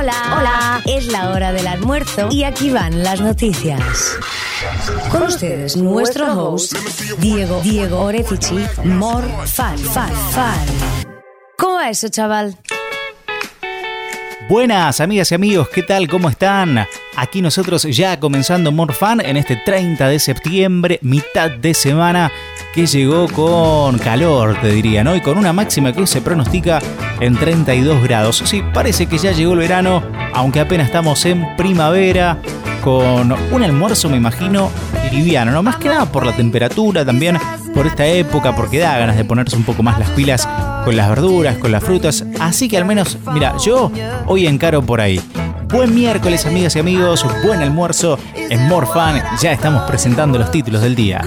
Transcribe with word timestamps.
Hola, 0.00 0.34
hola. 0.34 0.82
Es 0.86 1.08
la 1.08 1.28
hora 1.28 1.52
del 1.52 1.66
almuerzo 1.66 2.28
y 2.30 2.44
aquí 2.44 2.70
van 2.70 3.02
las 3.02 3.20
noticias. 3.20 4.16
Con 5.10 5.24
ustedes, 5.24 5.76
nuestro 5.76 6.32
host, 6.32 6.74
Diego, 7.18 7.60
Diego 7.60 8.00
Orefici, 8.00 8.64
More 8.82 9.28
Fan, 9.44 9.76
Fan, 9.76 10.10
Fan. 10.30 10.58
¿Cómo 11.58 11.74
va 11.74 11.90
eso, 11.90 12.08
chaval? 12.08 12.56
Buenas 14.48 15.02
amigas 15.02 15.32
y 15.32 15.34
amigos, 15.34 15.68
¿qué 15.68 15.82
tal? 15.82 16.08
¿Cómo 16.08 16.30
están? 16.30 16.86
Aquí 17.20 17.42
nosotros 17.42 17.82
ya 17.82 18.18
comenzando 18.18 18.72
More 18.72 18.94
Fan 18.94 19.20
en 19.20 19.36
este 19.36 19.54
30 19.54 20.08
de 20.08 20.18
septiembre, 20.18 20.98
mitad 21.02 21.50
de 21.50 21.74
semana 21.74 22.32
que 22.72 22.86
llegó 22.86 23.28
con 23.28 23.98
calor, 23.98 24.56
te 24.62 24.68
diría, 24.68 25.04
¿no? 25.04 25.14
Y 25.14 25.20
con 25.20 25.36
una 25.36 25.52
máxima 25.52 25.92
que 25.92 26.06
se 26.06 26.22
pronostica 26.22 26.80
en 27.20 27.36
32 27.36 28.02
grados. 28.04 28.42
Sí, 28.46 28.62
parece 28.72 29.04
que 29.04 29.18
ya 29.18 29.32
llegó 29.32 29.52
el 29.52 29.58
verano, 29.58 30.02
aunque 30.32 30.60
apenas 30.60 30.86
estamos 30.86 31.22
en 31.26 31.56
primavera, 31.58 32.38
con 32.82 33.32
un 33.52 33.62
almuerzo, 33.62 34.08
me 34.08 34.16
imagino, 34.16 34.70
liviano, 35.12 35.52
¿no? 35.52 35.62
Más 35.62 35.76
que 35.76 35.88
nada 35.88 36.06
por 36.06 36.24
la 36.24 36.32
temperatura, 36.34 37.04
también 37.04 37.36
por 37.74 37.86
esta 37.86 38.06
época, 38.06 38.56
porque 38.56 38.78
da 38.78 38.96
ganas 38.96 39.18
de 39.18 39.26
ponerse 39.26 39.56
un 39.56 39.64
poco 39.64 39.82
más 39.82 39.98
las 39.98 40.08
pilas 40.12 40.48
con 40.86 40.96
las 40.96 41.10
verduras, 41.10 41.58
con 41.58 41.70
las 41.70 41.84
frutas. 41.84 42.24
Así 42.40 42.66
que 42.66 42.78
al 42.78 42.86
menos, 42.86 43.18
mira, 43.34 43.56
yo 43.62 43.92
hoy 44.24 44.46
encaro 44.46 44.80
por 44.80 45.02
ahí. 45.02 45.20
Buen 45.72 45.94
miércoles, 45.94 46.46
amigas 46.46 46.74
y 46.74 46.80
amigos, 46.80 47.24
buen 47.44 47.60
almuerzo 47.60 48.18
en 48.34 48.66
Morfan. 48.66 49.22
Ya 49.40 49.52
estamos 49.52 49.84
presentando 49.84 50.36
los 50.36 50.50
títulos 50.50 50.82
del 50.82 50.96
día. 50.96 51.22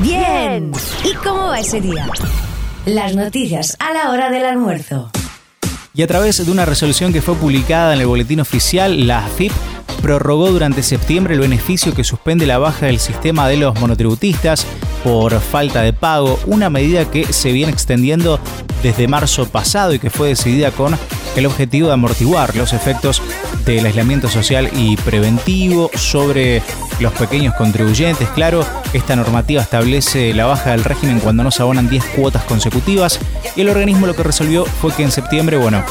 Bien. 0.00 0.70
¿Y 1.02 1.12
cómo 1.14 1.48
va 1.48 1.58
ese 1.58 1.80
día? 1.80 2.08
Las 2.86 3.16
noticias 3.16 3.76
a 3.80 3.92
la 3.92 4.12
hora 4.12 4.30
del 4.30 4.44
almuerzo. 4.44 5.10
Y 5.92 6.02
a 6.02 6.06
través 6.06 6.44
de 6.44 6.50
una 6.52 6.64
resolución 6.64 7.12
que 7.12 7.20
fue 7.20 7.34
publicada 7.34 7.94
en 7.94 8.00
el 8.00 8.06
boletín 8.06 8.38
oficial, 8.38 9.08
la 9.08 9.26
AFIP 9.26 9.52
prorrogó 10.00 10.52
durante 10.52 10.84
septiembre 10.84 11.34
el 11.34 11.40
beneficio 11.40 11.94
que 11.94 12.04
suspende 12.04 12.46
la 12.46 12.58
baja 12.58 12.86
del 12.86 13.00
sistema 13.00 13.48
de 13.48 13.56
los 13.56 13.78
monotributistas 13.80 14.66
por 15.02 15.40
falta 15.40 15.82
de 15.82 15.92
pago, 15.92 16.38
una 16.46 16.70
medida 16.70 17.10
que 17.10 17.32
se 17.32 17.50
viene 17.50 17.72
extendiendo 17.72 18.38
desde 18.84 19.08
marzo 19.08 19.48
pasado 19.48 19.94
y 19.94 19.98
que 19.98 20.10
fue 20.10 20.28
decidida 20.28 20.70
con 20.70 20.96
el 21.36 21.46
objetivo 21.46 21.88
de 21.88 21.94
amortiguar 21.94 22.54
los 22.56 22.72
efectos 22.72 23.22
del 23.64 23.86
aislamiento 23.86 24.28
social 24.28 24.70
y 24.74 24.96
preventivo 24.96 25.90
sobre 25.94 26.62
los 27.00 27.12
pequeños 27.12 27.54
contribuyentes. 27.54 28.28
Claro, 28.30 28.64
esta 28.92 29.16
normativa 29.16 29.62
establece 29.62 30.34
la 30.34 30.46
baja 30.46 30.70
del 30.70 30.84
régimen 30.84 31.20
cuando 31.20 31.42
no 31.42 31.50
se 31.50 31.62
abonan 31.62 31.88
10 31.88 32.04
cuotas 32.16 32.44
consecutivas 32.44 33.18
y 33.56 33.62
el 33.62 33.68
organismo 33.68 34.06
lo 34.06 34.14
que 34.14 34.22
resolvió 34.22 34.64
fue 34.64 34.92
que 34.92 35.02
en 35.02 35.10
septiembre, 35.10 35.56
bueno, 35.56 35.82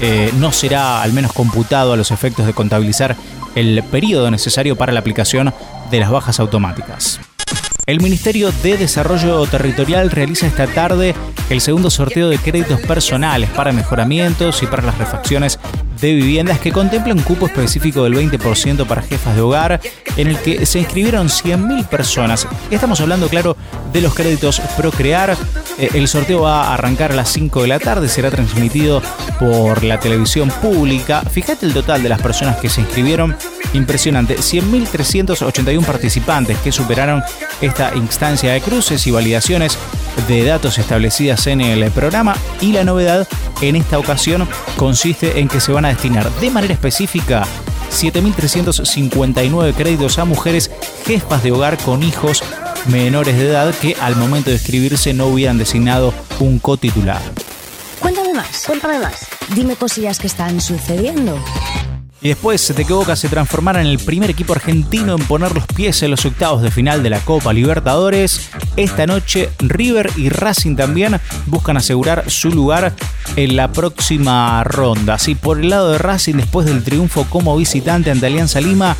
eh, 0.00 0.32
no 0.38 0.52
será 0.52 1.02
al 1.02 1.12
menos 1.12 1.32
computado 1.32 1.92
a 1.92 1.96
los 1.96 2.10
efectos 2.10 2.46
de 2.46 2.52
contabilizar 2.52 3.16
el 3.54 3.82
periodo 3.90 4.30
necesario 4.30 4.76
para 4.76 4.92
la 4.92 5.00
aplicación 5.00 5.52
de 5.90 6.00
las 6.00 6.10
bajas 6.10 6.40
automáticas. 6.40 7.20
El 7.84 8.00
Ministerio 8.00 8.52
de 8.62 8.76
Desarrollo 8.76 9.44
Territorial 9.46 10.08
realiza 10.12 10.46
esta 10.46 10.68
tarde 10.68 11.16
el 11.50 11.60
segundo 11.60 11.90
sorteo 11.90 12.28
de 12.28 12.38
créditos 12.38 12.80
personales 12.80 13.50
para 13.50 13.72
mejoramientos 13.72 14.62
y 14.62 14.66
para 14.66 14.84
las 14.84 14.98
refacciones 14.98 15.58
de 16.00 16.14
viviendas 16.14 16.60
que 16.60 16.70
contempla 16.70 17.12
un 17.12 17.22
cupo 17.22 17.46
específico 17.46 18.04
del 18.04 18.14
20% 18.14 18.86
para 18.86 19.02
jefas 19.02 19.34
de 19.34 19.40
hogar, 19.40 19.80
en 20.16 20.28
el 20.28 20.38
que 20.38 20.64
se 20.64 20.78
inscribieron 20.78 21.28
100.000 21.28 21.88
personas. 21.88 22.46
Estamos 22.70 23.00
hablando, 23.00 23.28
claro, 23.28 23.56
de 23.92 24.00
los 24.00 24.14
créditos 24.14 24.60
Procrear. 24.76 25.36
Eh, 25.78 25.90
el 25.94 26.06
sorteo 26.06 26.42
va 26.42 26.68
a 26.68 26.74
arrancar 26.74 27.10
a 27.10 27.16
las 27.16 27.30
5 27.30 27.62
de 27.62 27.68
la 27.68 27.80
tarde, 27.80 28.08
será 28.08 28.30
transmitido 28.30 29.02
por 29.40 29.82
la 29.82 29.98
televisión 29.98 30.50
pública. 30.50 31.22
Fíjate 31.22 31.66
el 31.66 31.74
total 31.74 32.02
de 32.02 32.08
las 32.08 32.22
personas 32.22 32.58
que 32.58 32.68
se 32.68 32.80
inscribieron. 32.80 33.36
Impresionante, 33.72 34.36
100.381 34.36 35.84
participantes 35.84 36.58
que 36.58 36.72
superaron 36.72 37.22
esta 37.60 37.94
instancia 37.94 38.52
de 38.52 38.60
cruces 38.60 39.06
y 39.06 39.10
validaciones 39.10 39.78
de 40.28 40.44
datos 40.44 40.78
establecidas 40.78 41.46
en 41.46 41.60
el 41.62 41.90
programa 41.90 42.36
y 42.60 42.72
la 42.72 42.84
novedad 42.84 43.26
en 43.62 43.76
esta 43.76 43.98
ocasión 43.98 44.46
consiste 44.76 45.40
en 45.40 45.48
que 45.48 45.60
se 45.60 45.72
van 45.72 45.86
a 45.86 45.88
destinar 45.88 46.30
de 46.32 46.50
manera 46.50 46.74
específica 46.74 47.44
7.359 47.90 49.74
créditos 49.74 50.18
a 50.18 50.24
mujeres 50.24 50.70
jefas 51.06 51.42
de 51.42 51.52
hogar 51.52 51.78
con 51.78 52.02
hijos 52.02 52.42
menores 52.88 53.36
de 53.36 53.48
edad 53.48 53.74
que 53.74 53.96
al 54.00 54.16
momento 54.16 54.50
de 54.50 54.56
escribirse 54.56 55.14
no 55.14 55.26
hubieran 55.26 55.58
designado 55.58 56.12
un 56.40 56.58
cotitular. 56.58 57.20
Cuéntame 58.00 58.34
más, 58.34 58.64
cuéntame 58.66 58.98
más. 58.98 59.26
Dime 59.54 59.76
cosillas 59.76 60.18
que 60.18 60.26
están 60.26 60.60
sucediendo. 60.60 61.38
Y 62.22 62.28
después 62.28 62.72
de 62.74 62.84
que 62.84 62.92
Boca 62.92 63.16
se 63.16 63.28
transformara 63.28 63.80
en 63.80 63.88
el 63.88 63.98
primer 63.98 64.30
equipo 64.30 64.52
argentino 64.52 65.16
en 65.16 65.24
poner 65.24 65.52
los 65.52 65.66
pies 65.66 66.04
en 66.04 66.12
los 66.12 66.24
octavos 66.24 66.62
de 66.62 66.70
final 66.70 67.02
de 67.02 67.10
la 67.10 67.18
Copa 67.18 67.52
Libertadores, 67.52 68.48
esta 68.76 69.08
noche 69.08 69.50
River 69.58 70.08
y 70.16 70.28
Racing 70.28 70.76
también 70.76 71.20
buscan 71.46 71.76
asegurar 71.76 72.30
su 72.30 72.50
lugar 72.50 72.94
en 73.34 73.56
la 73.56 73.72
próxima 73.72 74.62
ronda. 74.62 75.14
Así 75.14 75.34
por 75.34 75.58
el 75.58 75.70
lado 75.70 75.90
de 75.90 75.98
Racing, 75.98 76.36
después 76.36 76.64
del 76.64 76.84
triunfo 76.84 77.26
como 77.28 77.56
visitante 77.56 78.12
ante 78.12 78.26
Alianza 78.26 78.60
Lima, 78.60 78.96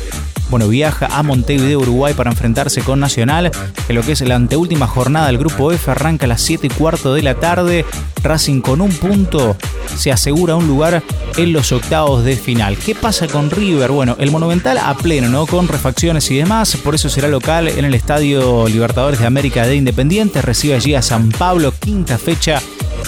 bueno, 0.49 0.67
viaja 0.67 1.07
a 1.07 1.23
Montevideo, 1.23 1.79
Uruguay 1.79 2.13
para 2.13 2.29
enfrentarse 2.29 2.81
con 2.81 2.99
Nacional, 2.99 3.51
en 3.87 3.95
lo 3.95 4.03
que 4.03 4.11
es 4.11 4.21
la 4.21 4.35
anteúltima 4.35 4.85
jornada 4.85 5.27
del 5.27 5.37
Grupo 5.37 5.71
F, 5.71 5.89
arranca 5.89 6.25
a 6.25 6.27
las 6.27 6.41
7 6.41 6.67
y 6.67 6.69
cuarto 6.69 7.13
de 7.13 7.23
la 7.23 7.35
tarde. 7.35 7.85
Racing 8.21 8.61
con 8.61 8.81
un 8.81 8.91
punto 8.91 9.57
se 9.95 10.11
asegura 10.11 10.55
un 10.55 10.67
lugar 10.67 11.03
en 11.37 11.53
los 11.53 11.71
octavos 11.71 12.23
de 12.23 12.35
final. 12.35 12.77
¿Qué 12.77 12.95
pasa 12.95 13.27
con 13.27 13.49
River? 13.49 13.91
Bueno, 13.91 14.15
el 14.19 14.31
Monumental 14.31 14.77
a 14.77 14.95
pleno, 14.95 15.29
¿no? 15.29 15.45
Con 15.45 15.67
refacciones 15.67 16.29
y 16.31 16.37
demás, 16.37 16.77
por 16.77 16.95
eso 16.95 17.09
será 17.09 17.27
local 17.27 17.67
en 17.67 17.85
el 17.85 17.93
Estadio 17.93 18.67
Libertadores 18.67 19.19
de 19.19 19.25
América 19.25 19.65
de 19.65 19.75
Independiente, 19.75 20.41
recibe 20.41 20.75
allí 20.75 20.95
a 20.95 21.01
San 21.01 21.29
Pablo, 21.29 21.73
quinta 21.79 22.17
fecha 22.17 22.61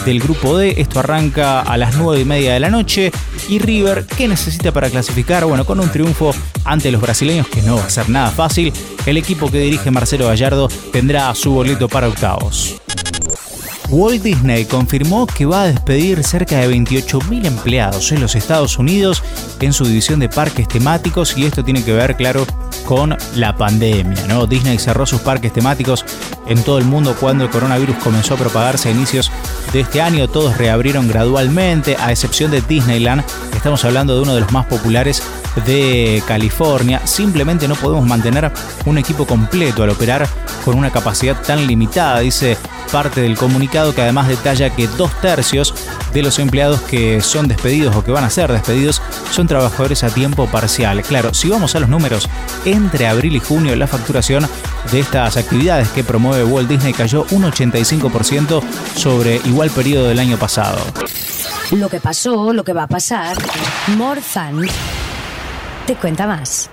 del 0.03 0.19
grupo 0.19 0.57
D. 0.57 0.75
Esto 0.77 0.99
arranca 0.99 1.61
a 1.61 1.77
las 1.77 1.95
9 1.95 2.21
y 2.21 2.25
media 2.25 2.53
de 2.53 2.59
la 2.59 2.69
noche. 2.69 3.11
Y 3.49 3.59
River, 3.59 4.05
¿qué 4.05 4.27
necesita 4.27 4.71
para 4.71 4.89
clasificar? 4.89 5.45
Bueno, 5.45 5.65
con 5.65 5.79
un 5.79 5.89
triunfo 5.89 6.33
ante 6.63 6.91
los 6.91 7.01
brasileños, 7.01 7.47
que 7.47 7.61
no 7.61 7.77
va 7.77 7.85
a 7.85 7.89
ser 7.89 8.09
nada 8.09 8.31
fácil, 8.31 8.73
el 9.05 9.17
equipo 9.17 9.49
que 9.51 9.59
dirige 9.59 9.91
Marcelo 9.91 10.27
Gallardo 10.27 10.67
tendrá 10.91 11.33
su 11.35 11.51
boleto 11.51 11.87
para 11.87 12.07
octavos. 12.07 12.81
Walt 13.95 14.23
Disney 14.23 14.65
confirmó 14.65 15.25
que 15.25 15.45
va 15.45 15.61
a 15.61 15.67
despedir 15.67 16.21
cerca 16.21 16.57
de 16.57 16.69
28.000 16.69 17.45
empleados 17.45 18.11
en 18.11 18.19
los 18.19 18.35
Estados 18.35 18.77
Unidos 18.77 19.23
en 19.61 19.71
su 19.71 19.85
división 19.85 20.19
de 20.19 20.27
parques 20.27 20.67
temáticos 20.67 21.37
y 21.37 21.45
esto 21.45 21.63
tiene 21.63 21.81
que 21.81 21.93
ver, 21.93 22.17
claro, 22.17 22.45
con 22.85 23.15
la 23.35 23.55
pandemia. 23.55 24.27
¿no? 24.27 24.47
Disney 24.47 24.79
cerró 24.79 25.05
sus 25.05 25.21
parques 25.21 25.53
temáticos 25.53 26.03
en 26.45 26.61
todo 26.61 26.77
el 26.77 26.83
mundo 26.83 27.15
cuando 27.17 27.45
el 27.45 27.49
coronavirus 27.49 27.95
comenzó 28.03 28.33
a 28.33 28.37
propagarse 28.37 28.89
a 28.89 28.91
inicios 28.91 29.31
de 29.71 29.79
este 29.79 30.01
año. 30.01 30.27
Todos 30.27 30.57
reabrieron 30.57 31.07
gradualmente, 31.07 31.95
a 31.97 32.11
excepción 32.11 32.51
de 32.51 32.59
Disneyland. 32.59 33.23
Estamos 33.55 33.85
hablando 33.85 34.13
de 34.13 34.23
uno 34.23 34.35
de 34.35 34.41
los 34.41 34.51
más 34.51 34.65
populares 34.65 35.23
de 35.65 36.21
California. 36.27 36.99
Simplemente 37.07 37.69
no 37.69 37.75
podemos 37.75 38.05
mantener 38.05 38.51
un 38.85 38.97
equipo 38.97 39.25
completo 39.25 39.83
al 39.83 39.91
operar 39.91 40.27
con 40.65 40.77
una 40.77 40.91
capacidad 40.91 41.41
tan 41.41 41.65
limitada, 41.65 42.19
dice 42.19 42.57
parte 42.91 43.21
del 43.21 43.37
comunicado 43.37 43.93
que 43.93 44.01
además 44.01 44.27
detalla 44.27 44.69
que 44.69 44.87
dos 44.87 45.11
tercios 45.21 45.73
de 46.13 46.21
los 46.21 46.39
empleados 46.39 46.81
que 46.81 47.21
son 47.21 47.47
despedidos 47.47 47.95
o 47.95 48.03
que 48.03 48.11
van 48.11 48.23
a 48.23 48.29
ser 48.29 48.51
despedidos 48.51 49.01
son 49.31 49.47
trabajadores 49.47 50.03
a 50.03 50.09
tiempo 50.09 50.47
parcial. 50.47 51.01
Claro, 51.03 51.33
si 51.33 51.49
vamos 51.49 51.75
a 51.75 51.79
los 51.79 51.89
números, 51.89 52.29
entre 52.65 53.07
abril 53.07 53.35
y 53.35 53.39
junio 53.39 53.75
la 53.75 53.87
facturación 53.87 54.47
de 54.91 54.99
estas 54.99 55.37
actividades 55.37 55.89
que 55.89 56.03
promueve 56.03 56.43
Walt 56.43 56.69
Disney 56.69 56.93
cayó 56.93 57.25
un 57.31 57.43
85% 57.43 58.61
sobre 58.95 59.37
igual 59.45 59.69
periodo 59.69 60.07
del 60.07 60.19
año 60.19 60.37
pasado. 60.37 60.79
Lo 61.71 61.89
que 61.89 61.99
pasó, 61.99 62.53
lo 62.53 62.63
que 62.63 62.73
va 62.73 62.83
a 62.83 62.87
pasar, 62.87 63.37
More 63.97 64.21
te 65.85 65.95
cuenta 65.95 66.27
más. 66.27 66.69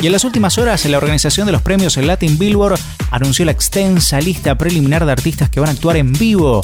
Y 0.00 0.06
en 0.06 0.12
las 0.12 0.24
últimas 0.24 0.56
horas, 0.56 0.86
la 0.86 0.96
organización 0.96 1.44
de 1.44 1.52
los 1.52 1.60
premios 1.60 1.98
Latin 1.98 2.38
Billboard 2.38 2.80
anunció 3.10 3.44
la 3.44 3.52
extensa 3.52 4.18
lista 4.18 4.56
preliminar 4.56 5.04
de 5.04 5.12
artistas 5.12 5.50
que 5.50 5.60
van 5.60 5.68
a 5.68 5.72
actuar 5.72 5.98
en 5.98 6.14
vivo 6.14 6.62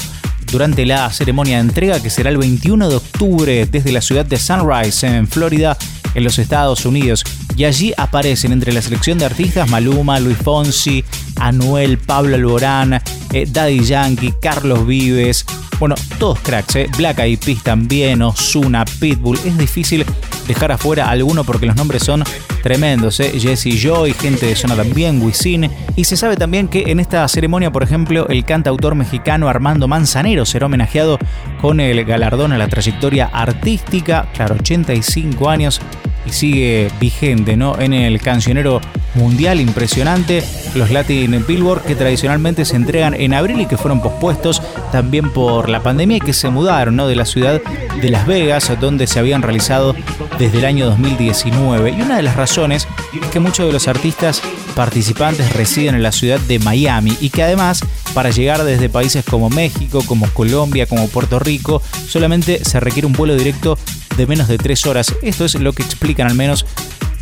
durante 0.51 0.85
la 0.87 1.11
ceremonia 1.11 1.57
de 1.57 1.61
entrega 1.61 2.01
que 2.01 2.09
será 2.09 2.31
el 2.31 2.37
21 2.37 2.89
de 2.89 2.95
octubre 2.95 3.65
desde 3.67 3.91
la 3.91 4.01
ciudad 4.01 4.25
de 4.25 4.39
Sunrise 4.39 5.05
en 5.05 5.27
Florida, 5.27 5.77
en 6.15 6.23
los 6.23 6.39
Estados 6.39 6.85
Unidos. 6.85 7.23
Y 7.55 7.65
allí 7.65 7.93
aparecen 7.95 8.53
entre 8.53 8.73
la 8.73 8.81
selección 8.81 9.19
de 9.19 9.25
artistas 9.25 9.69
Maluma, 9.69 10.19
Luis 10.19 10.37
Fonsi, 10.37 11.03
Anuel, 11.35 11.99
Pablo 11.99 12.35
Alborán, 12.35 13.01
eh, 13.33 13.45
Daddy 13.47 13.83
Yankee, 13.83 14.33
Carlos 14.41 14.87
Vives. 14.87 15.45
Bueno, 15.79 15.93
todos 16.17 16.39
cracks, 16.39 16.75
¿eh? 16.75 16.89
Black 16.97 17.19
Eyed 17.19 17.39
Peas 17.39 17.61
también, 17.61 18.23
Ozuna, 18.23 18.83
Pitbull. 18.99 19.37
Es 19.45 19.55
difícil 19.59 20.03
dejar 20.47 20.71
afuera 20.71 21.09
alguno 21.09 21.43
porque 21.43 21.67
los 21.67 21.75
nombres 21.75 22.03
son 22.03 22.23
tremendos, 22.67 23.21
¿eh? 23.21 23.39
Jesse 23.39 23.81
Joy, 23.81 24.11
gente 24.11 24.45
de 24.45 24.53
zona 24.53 24.75
también, 24.75 25.21
Wisin. 25.21 25.71
Y 25.95 26.03
se 26.03 26.17
sabe 26.17 26.35
también 26.35 26.67
que 26.67 26.91
en 26.91 26.99
esta 26.99 27.25
ceremonia, 27.29 27.71
por 27.71 27.81
ejemplo, 27.81 28.27
el 28.27 28.43
cantautor 28.43 28.93
mexicano 28.93 29.47
Armando 29.47 29.87
Manzanero 29.87 30.45
será 30.45 30.65
homenajeado 30.65 31.17
con 31.61 31.79
el 31.79 32.03
galardón 32.03 32.51
a 32.51 32.57
la 32.57 32.67
trayectoria 32.67 33.29
artística, 33.31 34.27
claro, 34.33 34.55
85 34.55 35.49
años 35.49 35.79
y 36.25 36.31
sigue 36.33 36.91
vigente, 36.99 37.55
¿no? 37.55 37.79
En 37.79 37.93
el 37.93 38.19
cancionero 38.21 38.81
mundial 39.15 39.61
impresionante, 39.61 40.43
los 40.75 40.91
Latin 40.91 41.43
Billboard 41.47 41.83
que 41.83 41.95
tradicionalmente 41.95 42.65
se 42.65 42.75
entregan 42.75 43.13
en 43.13 43.33
abril 43.33 43.61
y 43.61 43.65
que 43.65 43.77
fueron 43.77 44.01
pospuestos 44.01 44.61
también 44.91 45.31
por 45.31 45.69
la 45.69 45.81
pandemia 45.81 46.17
y 46.17 46.19
que 46.19 46.33
se 46.33 46.49
mudaron, 46.49 46.97
¿no? 46.97 47.07
De 47.07 47.15
la 47.15 47.25
ciudad 47.25 47.61
de 48.01 48.09
Las 48.09 48.27
Vegas, 48.27 48.71
donde 48.79 49.07
se 49.07 49.19
habían 49.19 49.41
realizado 49.41 49.95
desde 50.37 50.59
el 50.59 50.65
año 50.65 50.85
2019. 50.85 51.91
Y 51.91 52.01
una 52.01 52.17
de 52.17 52.23
las 52.23 52.35
razones 52.35 52.56
es 52.65 52.87
que 53.31 53.39
muchos 53.39 53.67
de 53.67 53.73
los 53.73 53.87
artistas 53.87 54.41
participantes 54.75 55.53
residen 55.53 55.93
en 55.93 56.01
la 56.01 56.11
ciudad 56.11 56.39
de 56.39 56.57
Miami 56.57 57.15
y 57.21 57.29
que 57.29 57.43
además 57.43 57.81
para 58.15 58.31
llegar 58.31 58.63
desde 58.63 58.89
países 58.89 59.23
como 59.23 59.51
México, 59.51 60.03
como 60.07 60.27
Colombia, 60.33 60.87
como 60.87 61.07
Puerto 61.07 61.37
Rico, 61.37 61.83
solamente 62.07 62.65
se 62.65 62.79
requiere 62.79 63.05
un 63.05 63.13
vuelo 63.13 63.35
directo 63.35 63.77
de 64.17 64.25
menos 64.25 64.47
de 64.47 64.57
tres 64.57 64.87
horas. 64.87 65.13
Esto 65.21 65.45
es 65.45 65.53
lo 65.55 65.71
que 65.71 65.83
explican 65.83 66.27
al 66.27 66.33
menos, 66.33 66.65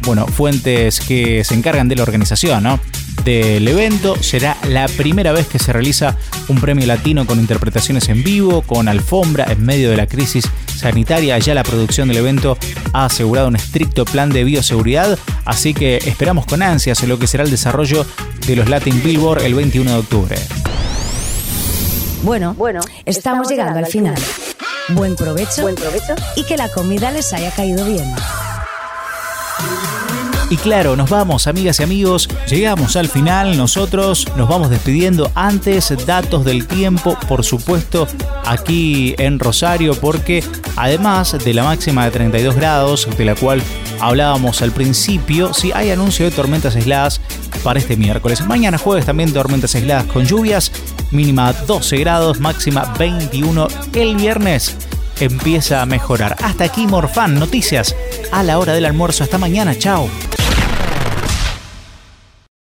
bueno, 0.03 0.25
fuentes 0.25 1.01
que 1.01 1.43
se 1.43 1.53
encargan 1.53 1.89
de 1.89 1.97
la 1.97 2.03
organización, 2.03 2.63
¿no? 2.63 2.79
Del 3.25 3.67
evento 3.67 4.15
será 4.23 4.55
la 4.69 4.87
primera 4.87 5.33
vez 5.33 5.47
que 5.47 5.59
se 5.59 5.73
realiza 5.73 6.15
un 6.47 6.61
premio 6.61 6.85
latino 6.85 7.25
con 7.25 7.39
interpretaciones 7.39 8.07
en 8.07 8.23
vivo, 8.23 8.61
con 8.61 8.87
alfombra 8.87 9.51
en 9.51 9.65
medio 9.65 9.89
de 9.89 9.97
la 9.97 10.07
crisis 10.07 10.45
sanitaria. 10.75 11.37
Ya 11.39 11.53
la 11.53 11.63
producción 11.63 12.07
del 12.07 12.17
evento 12.17 12.57
ha 12.93 13.05
asegurado 13.05 13.47
un 13.47 13.55
estricto 13.55 14.05
plan 14.05 14.29
de 14.29 14.43
bioseguridad, 14.43 15.17
así 15.45 15.73
que 15.73 15.97
esperamos 15.97 16.45
con 16.45 16.61
ansias 16.61 17.03
lo 17.03 17.19
que 17.19 17.27
será 17.27 17.43
el 17.43 17.51
desarrollo 17.51 18.05
de 18.47 18.55
los 18.55 18.69
Latin 18.69 19.01
Billboard 19.03 19.43
el 19.43 19.55
21 19.55 19.91
de 19.91 19.97
octubre. 19.97 20.35
Bueno, 22.23 22.55
bueno, 22.55 22.81
estamos, 23.05 23.47
llegando, 23.47 23.77
al 23.77 23.85
final. 23.85 24.15
Buen 24.89 25.15
provecho. 25.15 25.61
Buen 25.61 25.75
provecho. 25.75 26.15
Y 26.35 26.43
que 26.43 26.57
la 26.57 26.69
comida 26.69 27.11
les 27.11 27.31
haya 27.33 27.51
caído 27.51 27.85
bien. 27.85 28.13
Y 30.47 30.57
claro, 30.57 30.95
nos 30.95 31.09
vamos, 31.09 31.47
amigas 31.47 31.79
y 31.79 31.83
amigos. 31.83 32.29
Llegamos 32.47 32.95
al 32.95 33.07
final. 33.07 33.57
Nosotros 33.57 34.27
nos 34.37 34.47
vamos 34.47 34.69
despidiendo. 34.69 35.31
Antes, 35.33 35.91
datos 36.05 36.45
del 36.45 36.67
tiempo, 36.67 37.17
por 37.27 37.43
supuesto, 37.43 38.07
aquí 38.45 39.15
en 39.17 39.39
Rosario, 39.39 39.95
porque 39.95 40.43
además 40.75 41.35
de 41.43 41.53
la 41.53 41.63
máxima 41.63 42.05
de 42.05 42.11
32 42.11 42.55
grados, 42.55 43.07
de 43.17 43.25
la 43.25 43.33
cual 43.33 43.63
hablábamos 43.99 44.61
al 44.61 44.71
principio, 44.71 45.51
sí 45.53 45.71
hay 45.73 45.89
anuncio 45.89 46.25
de 46.25 46.31
tormentas 46.31 46.75
aisladas 46.75 47.21
para 47.63 47.79
este 47.79 47.97
miércoles. 47.97 48.45
Mañana 48.45 48.77
jueves 48.77 49.07
también 49.07 49.33
tormentas 49.33 49.73
aisladas 49.73 50.05
con 50.05 50.25
lluvias, 50.25 50.71
mínima 51.09 51.53
12 51.53 51.97
grados, 51.97 52.39
máxima 52.39 52.93
21 52.99 53.67
el 53.93 54.15
viernes 54.15 54.77
empieza 55.19 55.81
a 55.81 55.85
mejorar. 55.85 56.35
Hasta 56.43 56.65
aquí 56.65 56.87
Morfan, 56.87 57.35
noticias 57.35 57.95
a 58.31 58.43
la 58.43 58.59
hora 58.59 58.73
del 58.73 58.85
almuerzo. 58.85 59.23
Hasta 59.23 59.37
mañana, 59.37 59.75
chao. 59.77 60.09